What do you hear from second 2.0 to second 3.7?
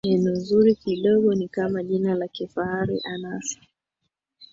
la kifahari anasa